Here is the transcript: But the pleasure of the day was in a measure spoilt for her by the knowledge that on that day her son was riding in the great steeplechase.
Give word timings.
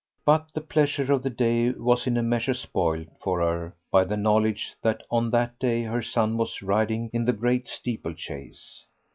But 0.25 0.51
the 0.55 0.61
pleasure 0.61 1.13
of 1.13 1.21
the 1.21 1.29
day 1.29 1.69
was 1.73 2.07
in 2.07 2.17
a 2.17 2.23
measure 2.23 2.55
spoilt 2.55 3.09
for 3.23 3.39
her 3.41 3.75
by 3.91 4.03
the 4.03 4.17
knowledge 4.17 4.73
that 4.81 5.03
on 5.11 5.29
that 5.29 5.59
day 5.59 5.83
her 5.83 6.01
son 6.01 6.37
was 6.37 6.63
riding 6.63 7.11
in 7.13 7.23
the 7.23 7.33
great 7.33 7.67
steeplechase. 7.67 8.83